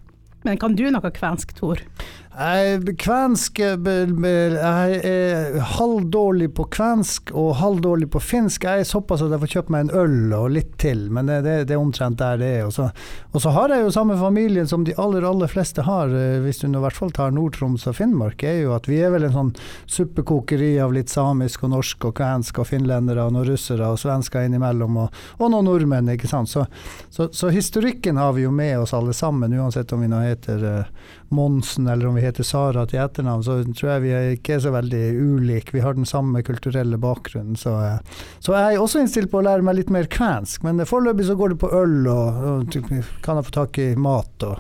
Men 0.46 0.56
kan 0.56 0.72
du 0.76 0.86
noe 0.88 1.10
kvensk, 1.12 1.52
Tor? 1.58 1.82
Kvensk 2.30 3.58
eh, 3.58 3.74
Jeg 3.74 4.98
er 5.02 5.56
halvdårlig 5.66 6.52
på 6.54 6.68
kvensk 6.70 7.32
og 7.34 7.56
halvdårlig 7.58 8.06
på 8.14 8.20
finsk. 8.22 8.64
Jeg 8.64 8.84
er 8.84 8.86
såpass 8.86 9.24
at 9.24 9.34
jeg 9.34 9.42
får 9.42 9.50
kjøpt 9.50 9.72
meg 9.74 9.88
en 9.88 9.96
øl 9.98 10.34
og 10.38 10.52
litt 10.54 10.76
til, 10.78 11.08
men 11.10 11.26
det, 11.26 11.40
det, 11.42 11.56
det 11.66 11.74
er 11.74 11.82
omtrent 11.82 12.20
der 12.20 12.38
det 12.38 12.50
er. 12.60 12.68
Og 12.68 12.72
så, 12.76 12.86
og 13.34 13.42
så 13.42 13.50
har 13.56 13.74
jeg 13.74 13.82
jo 13.82 13.90
samme 13.90 14.14
familien 14.20 14.70
som 14.70 14.84
de 14.86 14.94
aller, 14.94 15.26
aller 15.26 15.50
fleste 15.50 15.82
har, 15.82 16.14
eh, 16.14 16.38
hvis 16.44 16.62
du 16.62 16.68
i 16.70 16.84
hvert 16.84 16.94
fall 16.94 17.10
tar 17.10 17.34
Nord-Troms 17.34 17.88
og 17.90 17.98
Finnmark, 17.98 18.44
er 18.46 18.62
jo 18.62 18.76
at 18.78 18.86
vi 18.86 19.02
er 19.02 19.10
vel 19.10 19.26
en 19.26 19.34
sånn 19.34 19.52
suppekokeri 19.90 20.76
av 20.78 20.94
litt 20.94 21.10
samisk 21.10 21.66
og 21.66 21.74
norsk 21.74 22.12
og 22.12 22.14
kvensk 22.22 22.62
og 22.62 22.70
finlendere 22.70 23.26
og 23.26 23.34
noen 23.34 23.50
russere 23.50 23.90
og 23.90 23.98
svensker 23.98 24.46
innimellom, 24.46 25.02
og, 25.02 25.22
og 25.42 25.50
noen 25.50 25.66
nordmenn, 25.66 26.14
ikke 26.14 26.30
sant. 26.30 26.54
Så, 26.54 26.68
så, 27.10 27.26
så 27.34 27.50
historikken 27.50 28.22
har 28.22 28.38
vi 28.38 28.46
jo 28.46 28.54
med 28.54 28.78
oss 28.84 28.94
alle 28.94 29.18
sammen, 29.18 29.58
uansett 29.58 29.90
om 29.98 30.06
vi 30.06 30.14
nå 30.14 30.22
heter 30.28 30.68
eh, 30.76 31.18
Monsen 31.30 31.88
eller 31.88 32.08
om 32.08 32.16
vi 32.18 32.24
heter 32.24 32.46
Sara 32.46 32.86
til 32.90 33.00
etternavn, 33.02 33.44
så 33.46 33.58
tror 33.70 33.92
jeg 33.94 34.04
vi 34.04 34.14
er 34.16 34.30
ikke 34.36 34.56
er 34.56 34.62
så 34.64 34.72
veldig 34.74 35.02
ulike. 35.16 35.74
Vi 35.76 35.84
har 35.84 35.98
den 35.98 36.08
samme 36.08 36.42
kulturelle 36.46 36.98
bakgrunnen. 37.00 37.58
Så, 37.58 37.74
så 38.42 38.56
jeg 38.56 38.76
er 38.76 38.82
også 38.82 39.02
innstilt 39.02 39.30
på 39.32 39.40
å 39.40 39.46
lære 39.46 39.66
meg 39.66 39.78
litt 39.78 39.92
mer 39.94 40.10
kvensk, 40.10 40.64
men 40.66 40.82
foreløpig 40.86 41.28
så 41.30 41.38
går 41.38 41.54
det 41.54 41.60
på 41.62 41.74
øl 41.80 42.00
og, 42.10 42.40
og 42.54 42.80
kan 43.22 43.40
jeg 43.40 43.50
få 43.50 43.60
tak 43.60 43.78
i 43.82 43.92
mat 43.98 44.48
og 44.48 44.58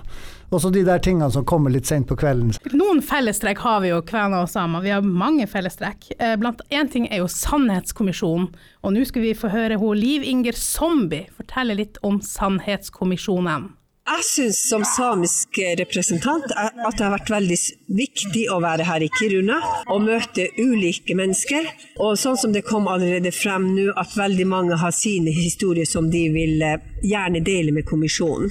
også 0.50 0.70
de 0.74 0.82
der 0.86 0.98
tingene 1.02 1.30
som 1.30 1.44
kommer 1.46 1.70
litt 1.70 1.86
sent 1.86 2.08
på 2.10 2.16
kvelden. 2.18 2.52
Noen 2.74 3.02
fellestrekk 3.06 3.62
har 3.62 3.82
vi 3.84 3.92
jo, 3.92 4.00
kvener 4.06 4.44
og 4.44 4.50
samer. 4.50 4.82
Vi 4.82 4.92
har 4.94 5.06
mange 5.06 5.46
fellestrekk. 5.50 6.10
Eh, 6.18 6.36
Blant 6.40 6.62
én 6.74 6.90
ting 6.90 7.06
er 7.06 7.22
jo 7.22 7.30
Sannhetskommisjonen, 7.30 8.48
og 8.82 8.94
nå 8.96 9.04
skal 9.06 9.26
vi 9.28 9.36
få 9.38 9.52
høre 9.52 9.78
hun 9.80 9.98
Liv 9.98 10.26
Inger 10.26 10.58
Zombie 10.58 11.28
fortelle 11.36 11.78
litt 11.78 12.00
om 12.06 12.18
Sannhetskommisjonen. 12.24 13.70
Jeg 14.10 14.24
syns 14.26 14.58
som 14.66 14.82
samisk 14.82 15.60
representant 15.78 16.50
at 16.58 16.96
det 16.98 17.04
har 17.04 17.12
vært 17.12 17.30
veldig 17.30 17.58
viktig 17.94 18.42
å 18.50 18.56
være 18.62 18.88
her 18.88 19.04
i 19.06 19.10
Kiruna 19.14 19.60
og 19.92 20.02
møte 20.02 20.48
ulike 20.58 21.14
mennesker. 21.14 21.68
Og 22.02 22.18
sånn 22.18 22.38
som 22.40 22.54
det 22.54 22.64
kom 22.66 22.88
allerede 22.90 23.30
frem 23.34 23.68
nå, 23.76 23.86
at 23.94 24.16
veldig 24.18 24.48
mange 24.50 24.80
har 24.82 24.94
sine 24.96 25.30
historier 25.36 25.86
som 25.86 26.10
de 26.10 26.24
vil 26.34 26.58
eh, 26.66 26.82
gjerne 27.06 27.44
dele 27.46 27.76
med 27.76 27.86
kommisjonen. 27.86 28.50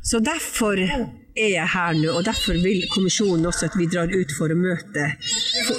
Så 0.00 0.22
derfor 0.24 0.80
er 0.80 1.50
jeg 1.52 1.68
her 1.76 1.96
nå, 2.00 2.16
og 2.16 2.24
derfor 2.24 2.56
vil 2.64 2.88
kommisjonen 2.94 3.50
også 3.52 3.68
at 3.68 3.76
vi 3.76 3.90
drar 3.92 4.08
ut 4.08 4.32
for 4.38 4.48
å 4.48 4.56
møte 4.56 5.10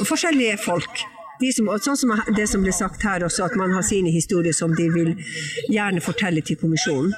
forskjellige 0.06 0.62
folk. 0.62 1.08
De 1.42 1.52
som, 1.54 1.70
sånn 1.84 2.00
som 2.00 2.14
det 2.36 2.48
som 2.50 2.64
ble 2.66 2.74
sagt 2.76 3.04
her 3.06 3.26
også, 3.28 3.48
at 3.48 3.58
man 3.60 3.74
har 3.76 3.86
sine 3.86 4.12
historier 4.14 4.56
som 4.56 4.74
de 4.78 4.88
vil 4.94 5.14
gjerne 5.70 6.02
fortelle 6.04 6.42
til 6.46 6.60
kommisjonen. 6.62 7.14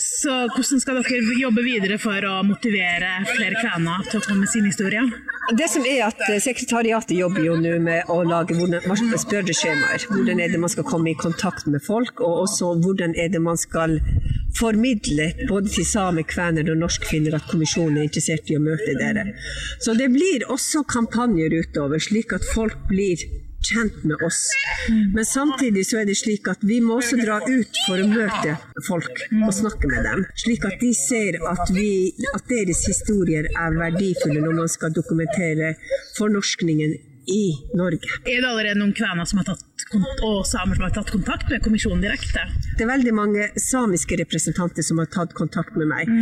Så 0.00 0.36
hvordan 0.54 0.82
skal 0.82 1.00
dere 1.02 1.38
jobbe 1.40 1.64
videre 1.66 1.98
for 2.00 2.28
å 2.28 2.38
motivere 2.46 3.18
flere 3.32 3.60
kvener 3.60 4.06
til 4.10 4.20
å 4.20 4.26
komme 4.26 4.44
med 4.44 4.52
sin 4.52 4.68
historie? 4.68 5.04
Det 5.56 5.68
som 5.70 5.84
er 5.86 6.06
at 6.08 6.22
Sekretariatet 6.42 7.14
jobber 7.16 7.44
jo 7.44 7.58
nå 7.60 7.76
med 7.82 8.08
å 8.10 8.22
lage 8.26 8.56
spørreskjemaer. 8.56 10.08
Hvordan 10.10 10.40
er 10.42 10.50
det 10.50 10.62
man 10.62 10.72
skal 10.72 10.86
komme 10.88 11.12
i 11.12 11.18
kontakt 11.18 11.68
med 11.70 11.84
folk, 11.86 12.20
og 12.20 12.46
også 12.46 12.72
hvordan 12.82 13.14
er 13.14 13.30
det 13.30 13.42
man 13.42 13.60
skal 13.60 14.00
formidle 14.58 15.32
både 15.48 15.68
til 15.68 15.86
same, 15.86 16.24
kvener 16.28 16.70
og 16.72 16.80
norskfinner 16.80 17.36
at 17.36 17.48
kommisjonen 17.50 18.00
er 18.00 18.08
interessert 18.08 18.50
i 18.50 18.56
å 18.56 18.62
møte 18.62 18.94
dere. 18.98 19.26
Så 19.82 19.94
det 19.98 20.08
blir 20.14 20.46
også 20.52 20.84
kampanjer 20.88 21.58
utover, 21.60 22.00
slik 22.02 22.32
at 22.36 22.46
folk 22.54 22.86
blir 22.90 23.25
kjent 23.64 24.04
med 24.04 24.22
oss. 24.26 24.50
Men 25.14 25.24
samtidig 25.24 25.86
så 25.88 26.00
er 26.00 26.08
det 26.08 26.16
slik 26.18 26.48
at 26.50 26.62
vi 26.66 26.80
må 26.84 26.98
også 27.00 27.18
dra 27.20 27.38
ut 27.42 27.80
for 27.86 28.02
å 28.02 28.08
møte 28.10 28.56
folk 28.88 29.24
og 29.46 29.52
snakke 29.54 29.90
med 29.90 30.06
dem. 30.08 30.24
Slik 30.44 30.66
at 30.68 30.78
de 30.82 30.92
ser 30.96 31.40
at, 31.50 31.64
vi, 31.74 32.12
at 32.34 32.46
deres 32.50 32.84
historier 32.90 33.48
er 33.50 33.78
verdifulle 33.80 34.42
når 34.44 34.60
man 34.62 34.72
skal 34.72 34.94
dokumentere 34.94 35.74
fornorskningen 36.18 36.96
i 37.26 37.56
Norge. 37.74 38.08
Er 38.24 38.42
det 38.42 38.48
allerede 38.48 38.78
noen 38.80 38.94
kvener 38.96 39.26
som 39.28 39.40
har 39.40 39.48
tatt, 39.48 39.64
og 40.24 40.44
samer 40.46 40.78
som 40.78 40.86
har 40.86 40.94
tatt 40.94 41.10
kontakt 41.12 41.50
med 41.50 41.62
kommisjonen 41.64 42.04
direkte? 42.04 42.44
Det 42.76 42.84
er 42.84 42.90
veldig 42.90 43.14
mange 43.16 43.48
samiske 43.60 44.18
representanter 44.20 44.84
som 44.86 45.00
har 45.02 45.10
tatt 45.12 45.34
kontakt 45.38 45.76
med 45.78 45.90
meg. 45.90 46.12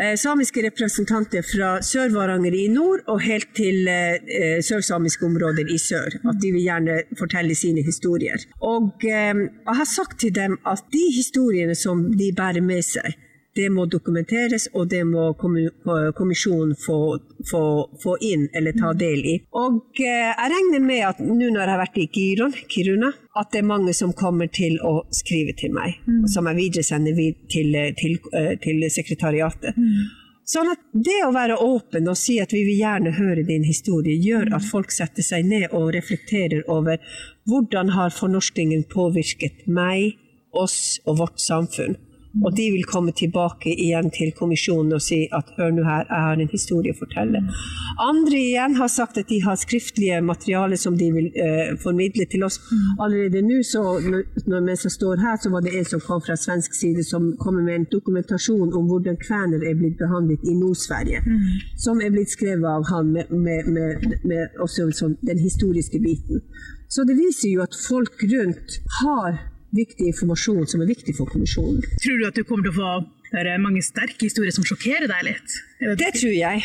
Eh, 0.00 0.14
samiske 0.18 0.64
representanter 0.66 1.44
fra 1.46 1.76
Sør-Varanger 1.84 2.56
i 2.56 2.66
nord 2.72 3.04
og 3.06 3.22
helt 3.24 3.52
til 3.58 3.88
eh, 3.90 4.18
eh, 4.38 4.58
sørsamiske 4.64 5.26
områder 5.28 5.70
i 5.70 5.78
sør. 5.82 6.18
At 6.24 6.40
de 6.42 6.52
vil 6.56 6.66
gjerne 6.66 7.00
fortelle 7.18 7.56
sine 7.58 7.84
historier. 7.86 8.42
Og 8.64 9.06
eh, 9.06 9.46
jeg 9.46 9.78
har 9.82 9.88
sagt 9.88 10.20
til 10.24 10.34
dem 10.34 10.58
at 10.66 10.84
de 10.92 11.06
historiene 11.14 11.76
som 11.78 12.08
de 12.18 12.32
bærer 12.36 12.64
med 12.64 12.84
seg, 12.86 13.14
Det 13.58 13.66
må 13.74 13.88
dokumenteres, 13.90 14.68
og 14.78 14.86
det 14.92 15.00
må 15.08 15.32
kommisjonen 15.38 16.76
få, 16.78 16.98
få, 17.50 17.62
få 18.02 18.14
inn 18.22 18.46
eller 18.54 18.76
ta 18.78 18.92
del 18.94 19.24
i. 19.26 19.34
Og 19.58 19.98
eh, 19.98 20.30
jeg 20.30 20.52
regner 20.52 20.84
med 20.84 21.02
at 21.08 21.22
nå 21.24 21.48
når 21.48 21.58
jeg 21.64 21.72
har 21.72 21.82
vært 21.82 21.98
i 21.98 22.06
Giron, 22.14 22.54
Kiruna, 22.70 23.10
at 23.38 23.50
det 23.50 23.62
er 23.62 23.68
mange 23.72 23.96
som 23.98 24.14
kommer 24.14 24.46
til 24.46 24.78
å 24.86 25.00
skrive 25.14 25.56
til 25.58 25.74
meg, 25.74 25.98
som 26.30 26.46
jeg 26.46 26.60
videresender 26.60 27.18
vid 27.18 27.42
til, 27.50 27.74
til, 27.98 28.16
eh, 28.38 28.54
til 28.62 28.86
sekretariatet. 28.94 29.78
Sånn 30.48 30.70
at 30.72 30.80
det 30.96 31.18
å 31.26 31.32
være 31.34 31.58
åpen 31.60 32.08
og 32.08 32.16
si 32.16 32.38
at 32.40 32.54
vi 32.54 32.62
vil 32.64 32.78
gjerne 32.80 33.10
høre 33.18 33.42
din 33.44 33.66
historie, 33.68 34.16
gjør 34.16 34.54
at 34.56 34.64
folk 34.64 34.94
setter 34.94 35.26
seg 35.26 35.44
ned 35.44 35.74
og 35.76 35.90
reflekterer 35.96 36.62
over 36.72 37.02
hvordan 37.50 37.92
har 37.92 38.14
fornorskningen 38.16 38.86
påvirket 38.88 39.66
meg, 39.66 40.16
oss 40.56 41.02
og 41.04 41.18
vårt 41.20 41.42
samfunn. 41.44 41.98
Og 42.44 42.54
de 42.56 42.68
vil 42.74 42.84
komme 42.88 43.12
tilbake 43.16 43.72
igjen 43.72 44.10
til 44.14 44.32
kommisjonen 44.36 44.94
og 44.96 45.02
si 45.02 45.24
at 45.34 45.50
hør 45.58 45.72
nå 45.74 45.84
her, 45.86 46.04
jeg 46.08 46.24
har 46.26 46.42
en 46.42 46.52
historie 46.52 46.94
å 46.94 46.98
fortelle. 46.98 47.42
Andre 48.02 48.38
igjen 48.38 48.76
har 48.78 48.90
sagt 48.92 49.18
at 49.18 49.30
de 49.32 49.40
har 49.44 49.58
skriftlige 49.58 50.20
materialer 50.22 50.80
som 50.80 50.96
de 50.98 51.10
vil 51.14 51.28
eh, 51.34 51.74
formidle 51.82 52.28
til 52.30 52.46
oss. 52.46 52.60
Allerede 52.98 53.42
nå, 53.42 53.60
når, 54.46 54.62
mens 54.68 54.86
jeg 54.86 54.94
står 54.94 55.24
her, 55.24 55.36
så 55.42 55.52
var 55.54 55.66
det 55.66 55.74
en 55.78 55.90
som 55.92 56.04
kom 56.04 56.22
fra 56.24 56.38
svensk 56.38 56.74
side 56.78 57.04
som 57.06 57.32
kommer 57.42 57.66
med 57.66 57.80
en 57.80 57.88
dokumentasjon 57.92 58.74
om 58.76 58.88
hvordan 58.90 59.18
kvener 59.22 59.64
er 59.64 59.78
blitt 59.78 59.98
behandlet 60.00 60.46
i 60.46 60.56
Nord-Sverige. 60.58 61.22
Som 61.76 62.02
er 62.04 62.14
blitt 62.14 62.32
skrevet 62.34 62.68
av 62.68 62.86
han 62.92 63.12
med, 63.12 63.30
med, 63.30 63.70
med, 63.74 64.18
med 64.24 64.58
også 64.62 64.90
sånn, 64.94 65.18
den 65.26 65.40
historiske 65.42 66.00
biten. 66.02 66.42
Så 66.88 67.04
det 67.04 67.18
viser 67.18 67.50
jo 67.52 67.64
at 67.66 67.76
folk 67.76 68.22
rundt 68.30 68.78
har 69.02 69.36
viktig 69.76 70.08
informasjon 70.12 70.66
som 70.70 70.82
er 70.82 70.90
viktig 70.90 71.14
for 71.18 71.30
kommisjonen. 71.30 71.82
Tror 72.02 72.20
du 72.20 72.26
at 72.28 72.38
du 72.38 72.44
kommer 72.48 72.68
til 72.68 72.74
å 72.74 72.78
få 72.78 72.92
høre 73.32 73.56
mange 73.62 73.82
sterke 73.84 74.24
historier 74.24 74.54
som 74.54 74.66
sjokkerer 74.66 75.08
deg 75.10 75.26
litt? 75.28 75.58
Det, 75.80 75.96
Det 76.00 76.12
tror 76.20 76.36
jeg. 76.36 76.64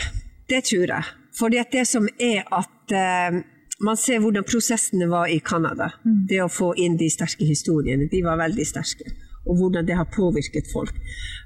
Det 0.50 0.62
tror 0.69 0.88
jeg. 0.95 1.12
Fordi 1.33 1.60
at 1.60 1.74
det 1.74 1.88
som 1.89 2.07
er 2.22 2.45
at 2.53 2.93
uh, 2.93 3.41
man 3.83 3.98
ser 4.00 4.22
hvordan 4.24 4.45
prosessene 4.48 5.10
var 5.12 5.31
i 5.31 5.39
Canada. 5.43 5.91
Det 6.29 6.41
å 6.43 6.51
få 6.51 6.74
inn 6.79 6.98
de 7.00 7.10
sterke 7.12 7.45
historiene. 7.48 8.07
De 8.12 8.22
var 8.25 8.39
veldig 8.39 8.65
sterke. 8.67 9.12
Og 9.43 9.60
hvordan 9.60 9.88
det 9.88 9.98
har 10.00 10.07
påvirket 10.13 10.69
folk. 10.72 10.95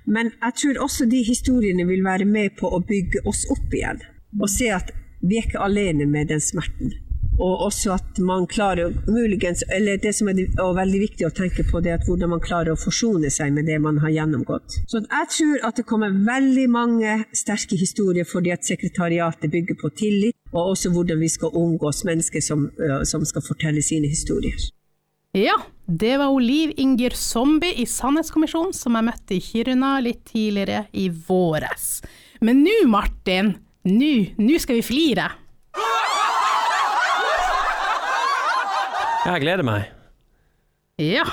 Men 0.06 0.30
jeg 0.36 0.58
tror 0.62 0.84
også 0.86 1.08
de 1.10 1.24
historiene 1.26 1.88
vil 1.88 2.06
være 2.06 2.28
med 2.30 2.54
på 2.60 2.70
å 2.70 2.84
bygge 2.86 3.24
oss 3.26 3.48
opp 3.54 3.74
igjen. 3.74 4.04
Og 4.38 4.52
se 4.54 4.70
at 4.76 4.92
vi 5.24 5.40
er 5.40 5.48
ikke 5.48 5.64
alene 5.66 6.06
med 6.06 6.30
den 6.30 6.44
smerten. 6.44 6.94
Og 7.38 7.68
også 7.68 7.92
at 7.94 8.20
man 8.26 8.48
klarer 8.50 8.96
muligens, 9.06 9.64
eller 9.70 10.00
det 10.02 10.14
som 10.18 10.30
er 10.32 10.40
veldig 10.58 11.02
viktig 11.04 11.28
å 11.28 11.34
tenke 11.38 11.66
på, 11.68 11.82
det 11.86 11.92
er 11.92 12.00
at 12.00 12.08
hvordan 12.10 12.32
man 12.34 12.42
klarer 12.42 12.74
å 12.74 12.80
forsone 12.82 13.30
seg 13.34 13.54
med 13.54 13.70
det 13.70 13.78
man 13.84 14.00
har 14.02 14.16
gjennomgått. 14.16 14.80
Så 14.90 15.04
jeg 15.04 15.30
tror 15.36 15.68
at 15.70 15.78
det 15.78 15.86
kommer 15.90 16.16
veldig 16.26 16.66
mange 16.74 17.20
sterke 17.38 17.78
historier 17.78 18.26
fordi 18.26 18.56
at 18.56 18.66
sekretariatet 18.66 19.54
bygger 19.54 19.78
på 19.78 19.94
tillit, 20.02 20.34
og 20.54 20.74
også 20.74 20.90
hvordan 20.96 21.22
vi 21.22 21.30
skal 21.30 21.54
omgås 21.54 22.02
mennesker 22.08 22.42
som, 22.42 22.70
som 23.06 23.26
skal 23.28 23.46
fortelle 23.46 23.86
sine 23.86 24.10
historier. 24.10 24.58
Ja, 25.38 25.60
det 25.86 26.18
var 26.18 26.34
Oliv 26.34 26.72
Inger 26.82 27.14
Zombie 27.14 27.76
i 27.78 27.86
Sannhetskommisjonen 27.86 28.74
som 28.74 28.96
jeg 28.98 29.06
møtte 29.06 29.36
i 29.36 29.44
Kiruna 29.44 29.98
litt 30.02 30.24
tidligere 30.32 30.88
i 30.98 31.10
våres. 31.12 32.00
Men 32.42 32.64
nå, 32.66 32.80
Martin, 32.90 33.54
nå 33.86 34.64
skal 34.64 34.80
vi 34.80 34.88
flire. 34.88 35.28
Jeg 39.26 39.42
gleder 39.44 39.66
meg. 39.66 39.90
Ja, 41.02 41.26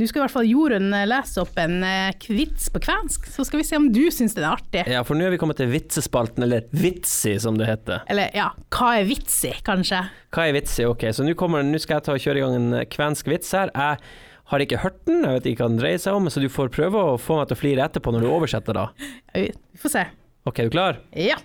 nå 0.00 0.06
skal 0.08 0.20
i 0.20 0.24
hvert 0.24 0.32
fall 0.34 0.48
Jorunn 0.48 0.92
eh, 0.96 1.04
lese 1.08 1.42
opp 1.42 1.56
en 1.60 1.82
eh, 1.84 2.12
kvits 2.22 2.70
på 2.72 2.80
kvensk, 2.82 3.26
så 3.30 3.44
skal 3.46 3.60
vi 3.60 3.66
se 3.68 3.76
om 3.78 3.88
du 3.92 4.02
syns 4.14 4.34
det 4.36 4.42
er 4.44 4.48
artig. 4.54 4.84
Ja, 4.90 5.02
for 5.06 5.18
nå 5.18 5.26
er 5.26 5.34
vi 5.34 5.38
kommet 5.40 5.58
til 5.60 5.70
vitsespalten, 5.72 6.44
eller 6.46 6.64
vitsi 6.74 7.34
som 7.42 7.58
det 7.60 7.68
heter. 7.68 8.04
Eller 8.12 8.32
ja, 8.36 8.50
hva 8.72 8.92
er 9.00 9.08
vitsi, 9.08 9.52
kanskje? 9.66 10.00
Hva 10.34 10.46
er 10.48 10.56
vitsi? 10.56 10.86
Ok, 10.88 11.04
så 11.14 11.26
nå 11.26 11.34
kommer- 11.38 11.64
nå 11.66 11.80
skal 11.82 11.98
jeg 12.00 12.06
ta 12.08 12.16
og 12.16 12.22
kjøre 12.24 12.40
i 12.40 12.44
gang 12.46 12.58
en 12.60 12.78
eh, 12.80 12.86
kvensk 12.92 13.28
vits 13.32 13.52
her. 13.56 13.72
Jeg 13.74 13.98
har 14.52 14.64
ikke 14.66 14.82
hørt 14.84 15.02
den, 15.08 15.22
jeg 15.26 15.38
vet 15.38 15.50
ikke 15.52 15.64
hva 15.64 15.72
den 15.74 15.80
dreier 15.82 16.02
seg 16.02 16.16
om, 16.18 16.28
så 16.32 16.40
du 16.42 16.48
får 16.52 16.72
prøve 16.74 17.02
å 17.12 17.18
få 17.20 17.38
meg 17.40 17.48
til 17.50 17.56
å 17.58 17.62
flire 17.62 17.86
etterpå 17.88 18.12
når 18.16 18.26
du 18.26 18.30
oversetter 18.32 18.76
da. 18.76 18.88
Vi 19.36 19.50
får 19.82 19.94
se. 19.98 20.06
Ok, 20.48 20.58
er 20.64 20.68
du 20.70 20.74
klar? 20.78 21.02
Ja. 21.16 21.36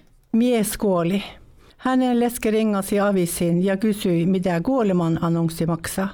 Mieskuoli. 1.85 2.19
lesker 2.19 2.51
ringa 2.51 2.81
si 2.81 2.99
avisin 2.99 3.63
Jagusu 3.63 3.99
kysyi, 3.99 4.25
mitä 4.25 4.61
kuoleman 4.63 5.19
annonsi 5.21 5.65
maksaa. 5.65 6.09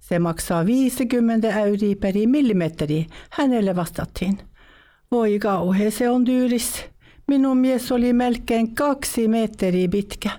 Se 0.00 0.18
maksaa 0.18 0.66
50 0.66 1.48
euri 1.48 1.94
per 1.94 2.14
millimetri. 2.26 3.06
Hänelle 3.30 3.76
vastattiin. 3.76 4.38
Voi 5.10 5.38
kauhe, 5.38 5.90
se 5.90 6.10
on 6.10 6.24
tyylis. 6.24 6.84
Minun 7.28 7.56
mies 7.56 7.92
oli 7.92 8.12
melkein 8.12 8.74
kaksi 8.74 9.28
metriä 9.28 9.88
pitkä. 9.88 10.30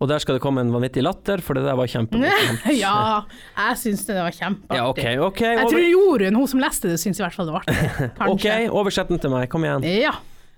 Og 0.00 0.08
der 0.08 0.18
skal 0.18 0.34
det 0.34 0.42
komme 0.44 0.60
en 0.60 0.72
vanvittig 0.72 1.02
latter, 1.02 1.40
for 1.40 1.56
det 1.56 1.64
der 1.64 1.76
var 1.76 1.86
kjempemorsomt. 1.88 2.66
ja, 2.84 3.22
jeg 3.56 3.78
syns 3.80 4.04
det 4.04 4.18
var 4.20 4.30
kjempeartig. 4.30 4.76
Ja, 4.76 4.88
okay, 4.88 5.16
okay, 5.16 5.54
over... 5.56 5.62
Jeg 5.62 5.70
tror 5.72 5.86
Jorunn, 5.88 6.36
hun 6.36 6.48
som 6.48 6.60
leste 6.60 6.90
det, 6.90 6.98
syns 7.00 7.20
i 7.20 7.24
hvert 7.24 7.34
fall 7.34 7.48
det 7.48 7.54
var 7.54 7.64
artig. 7.64 8.10
ok, 8.34 8.46
oversett 8.76 9.08
den 9.08 9.22
til 9.22 9.32
meg, 9.32 9.48
kom 9.48 9.64
igjen. 9.64 9.86
Ja. 10.02 10.12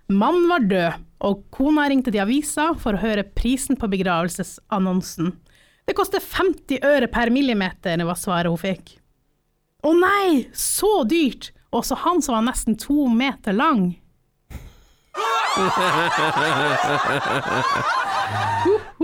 Mannen 0.09 0.49
var 0.49 0.65
død, 0.65 0.93
og 1.29 1.43
kona 1.53 1.85
ringte 1.91 2.09
til 2.15 2.23
avisa 2.23 2.71
for 2.81 2.97
å 2.97 3.03
høre 3.03 3.27
prisen 3.37 3.77
på 3.77 3.91
begravelsesannonsen. 3.93 5.35
Det 5.85 5.95
koster 5.97 6.23
50 6.25 6.81
øre 6.85 7.09
per 7.13 7.29
millimeter, 7.33 8.01
var 8.09 8.17
svaret 8.17 8.49
hun 8.49 8.61
fikk. 8.61 8.95
Å 9.85 9.93
nei, 9.93 10.49
så 10.57 11.03
dyrt! 11.09 11.53
Også 11.77 11.99
han 12.01 12.23
som 12.25 12.33
var 12.39 12.47
nesten 12.47 12.79
to 12.81 13.09
meter 13.13 13.53
lang. 13.57 13.91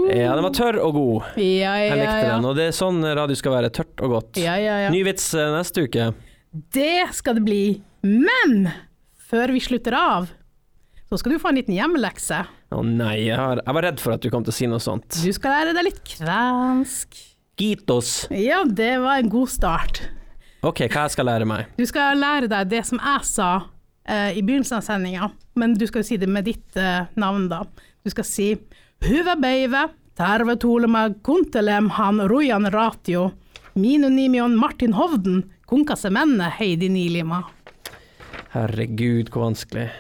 Ja, 0.05 0.35
den 0.37 0.45
var 0.45 0.53
tørr 0.53 0.77
og 0.85 0.93
god. 0.99 1.29
Ja, 1.41 1.73
ja, 1.81 1.85
Jeg 1.89 1.97
likte 2.03 2.27
ja. 2.27 2.33
den, 2.35 2.45
og 2.45 2.59
det 2.59 2.67
er 2.69 2.75
sånn 2.77 2.99
radio 3.17 3.37
skal 3.39 3.55
være, 3.55 3.71
tørt 3.73 4.03
og 4.05 4.13
godt. 4.13 4.41
Ja, 4.43 4.57
ja, 4.61 4.75
ja. 4.85 4.91
Ny 4.93 5.01
vits 5.07 5.31
eh, 5.39 5.49
neste 5.55 5.87
uke. 5.87 6.11
Det 6.77 7.07
skal 7.17 7.39
det 7.39 7.45
bli. 7.47 7.63
Men 8.05 8.69
før 9.31 9.55
vi 9.57 9.63
slutter 9.65 9.97
av, 9.97 10.29
så 11.15 11.21
skal 11.21 11.37
du 11.37 11.39
få 11.39 11.53
en 11.53 11.59
liten 11.61 11.77
hjemmelekse. 11.77 12.41
Å 12.75 12.81
nei, 12.83 13.29
jeg, 13.29 13.39
har, 13.39 13.61
jeg 13.63 13.77
var 13.77 13.87
redd 13.87 14.01
for 14.03 14.17
at 14.17 14.25
du 14.25 14.33
kom 14.35 14.43
til 14.43 14.51
å 14.51 14.57
si 14.57 14.67
noe 14.67 14.83
sånt. 14.83 15.07
Du 15.23 15.31
skal 15.37 15.53
lære 15.55 15.75
deg 15.77 15.87
litt 15.87 16.01
kvensk. 16.09 17.21
Gitos. 17.55 18.25
Ja, 18.35 18.65
det 18.67 18.97
var 18.99 19.21
en 19.23 19.31
god 19.31 19.53
start. 19.53 20.01
Ok, 20.67 20.81
hva 20.91 21.05
jeg 21.05 21.15
skal 21.15 21.29
lære 21.31 21.47
meg? 21.47 21.69
Du 21.79 21.85
skal 21.87 22.19
lære 22.19 22.49
deg 22.51 22.73
det 22.73 22.81
som 22.89 22.99
jeg 22.99 23.29
sa 23.29 23.51
uh, 23.63 24.31
i 24.35 24.43
begynnelsen 24.43 24.81
av 24.81 24.87
sendinga, 24.89 25.29
men 25.55 25.77
du 25.79 25.87
skal 25.87 26.03
jo 26.03 26.09
si 26.09 26.19
det 26.19 26.27
med 26.27 26.49
ditt 26.51 26.81
uh, 26.81 27.07
navn, 27.15 27.47
da. 27.53 27.63
Du 28.03 28.11
skal 28.11 28.27
si 28.27 28.49
Hyvä 29.05 29.37
päivä, 29.39 29.85
tervetuloa 30.19 31.05
kuntelem 31.23 31.93
han 31.95 32.25
Rujan 32.27 32.67
Ratio, 32.75 33.29
minun 33.79 34.17
nimi 34.19 34.43
Martin 34.57 34.99
Hovden, 34.99 35.45
kuinka 35.71 35.95
menne 36.11 36.51
Heidi 36.59 36.89
Nilima. 36.89 37.45
Herregud, 38.55 39.31
hvor 39.31 39.47
vanskelig. 39.47 39.93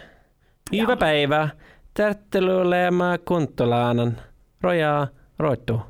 Hyvä 0.73 0.97
päivä. 0.97 1.49
Tervetuloa 1.95 3.19
kuntoläänen. 3.25 4.17
Roja 4.63 5.07
Roittu. 5.39 5.81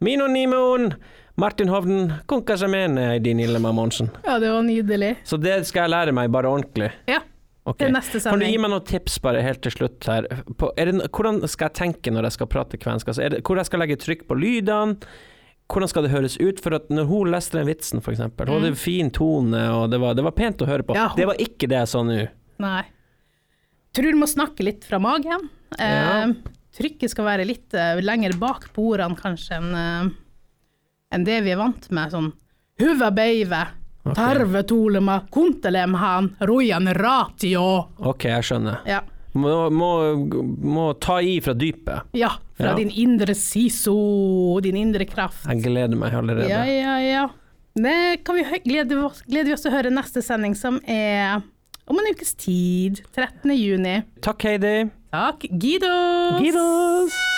Minun 0.00 0.32
nimi 0.32 0.56
on 0.56 0.92
Martin 1.36 1.68
Hovden. 1.68 2.12
Kuinka 2.26 2.56
se 2.56 2.68
menee, 2.68 3.20
din 3.24 3.40
Ilma 3.40 3.72
Monsen? 3.72 4.10
Ja, 4.26 4.38
det 4.40 4.50
var 4.52 4.62
nydelig. 4.62 5.16
Så 5.24 5.36
det 5.42 5.64
skal 5.66 5.80
jeg 5.86 5.90
lære 5.90 6.12
meg, 6.12 6.30
bare 6.30 6.48
ordentlig. 6.48 6.90
Ja, 7.08 7.20
Okay. 7.66 7.90
Kan 8.22 8.38
du 8.38 8.46
gi 8.46 8.58
meg 8.62 8.70
noen 8.70 8.84
tips 8.86 9.16
bare 9.18 9.40
helt 9.42 9.58
til 9.64 9.72
slutt 9.74 10.04
her? 10.06 10.22
På, 10.54 10.68
er 10.78 10.84
det, 10.86 11.08
hvordan 11.10 11.40
skal 11.50 11.64
jeg 11.66 11.74
tenke 11.74 12.12
når 12.14 12.22
jeg 12.28 12.32
skal 12.36 12.46
prate 12.46 12.78
kvensk? 12.78 13.08
Altså, 13.10 13.22
er 13.26 13.28
det, 13.34 13.40
hvor 13.42 13.58
jeg 13.58 13.66
skal 13.66 13.80
legge 13.82 13.96
trykk 13.98 14.22
på 14.28 14.36
lydene? 14.38 14.94
Hvordan 15.66 15.88
skal 15.90 16.06
det 16.06 16.12
høres 16.12 16.36
ut? 16.38 16.60
For 16.62 16.76
at 16.78 16.86
når 16.94 17.08
hun 17.10 17.32
leste 17.34 17.58
den 17.58 17.66
vitsen, 17.66 17.98
for 18.00 18.14
eksempel, 18.14 18.46
hun 18.46 18.62
hadde 18.62 18.78
fin 18.78 19.10
tone, 19.10 19.64
og 19.74 19.90
det 19.90 19.98
var, 20.00 20.14
det 20.14 20.22
var 20.28 20.30
pent 20.38 20.62
å 20.62 20.68
høre 20.70 20.86
på. 20.86 20.94
Mm. 20.94 21.00
Ja, 21.00 21.08
hun- 21.08 21.16
Det 21.18 21.26
var 21.26 21.34
ikke 21.42 21.66
det 21.66 21.78
jeg 21.80 21.88
sa 21.88 22.02
nå. 22.06 22.20
Nei. 22.62 22.82
Tror 23.96 24.12
du 24.12 24.20
må 24.20 24.28
snakke 24.28 24.64
litt 24.66 24.84
fra 24.84 24.98
magen. 25.00 25.48
Ja. 25.78 26.26
Eh, 26.26 26.34
trykket 26.76 27.12
skal 27.14 27.24
være 27.30 27.46
litt 27.48 27.74
eh, 27.74 27.96
lenger 28.04 28.36
bak 28.40 28.68
på 28.76 28.90
ordene 28.92 29.16
kanskje 29.16 29.56
enn 29.56 29.72
eh, 29.80 30.14
enn 31.16 31.24
det 31.24 31.40
vi 31.46 31.54
er 31.54 31.60
vant 31.60 31.88
med. 31.94 32.12
Sånn 32.12 32.32
beive, 33.16 33.62
terve 34.14 34.62
tolema, 34.68 35.20
kontelem 35.32 35.94
han 35.96 36.34
rojan 36.44 36.90
Ratio. 36.94 37.62
Ok, 38.04 38.26
jeg 38.28 38.44
skjønner. 38.44 38.82
Ja. 38.86 39.00
Må, 39.36 39.54
må, 39.72 39.88
må 40.64 40.84
ta 41.00 41.18
i 41.20 41.38
fra 41.44 41.52
dypet. 41.56 42.12
ja, 42.16 42.30
fra 42.56 42.70
Ja. 42.72 42.76
din 42.76 42.90
indre 42.90 43.34
siso, 43.36 44.60
din 44.64 44.76
indre 44.76 45.04
kraft. 45.04 45.44
Jeg 45.48 45.62
gleder 45.64 45.96
meg 45.96 46.14
allerede. 46.14 46.48
Ja, 46.48 46.64
ja, 46.64 46.98
ja. 47.00 47.26
Det 47.76 48.24
kan 48.24 48.36
vi 48.38 48.44
glede 48.64 48.96
oss, 49.04 49.22
gleder 49.28 49.50
vi 49.50 49.52
oss 49.52 49.64
til 49.66 49.72
å 49.72 49.76
høre 49.76 49.90
neste 49.92 50.22
sending, 50.24 50.54
som 50.56 50.80
er 50.88 51.42
om 51.86 51.98
en 51.98 52.10
ukes 52.12 52.34
tid. 52.34 53.02
13. 53.14 53.54
juni. 53.56 53.96
Takk, 54.20 54.42
Heidi. 54.42 54.90
Takk, 55.14 55.46
Guido! 55.60 55.94
Gidos! 56.42 57.35